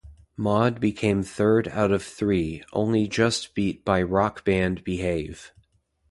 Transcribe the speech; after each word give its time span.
Maud 0.35 0.79
became 0.79 1.21
third 1.21 1.67
out 1.67 1.91
of 1.91 2.01
three, 2.01 2.63
only 2.73 3.07
just 3.07 3.53
beat 3.53 3.85
by 3.85 4.01
rock 4.01 4.43
band 4.43 4.83
"Behave". 4.83 5.51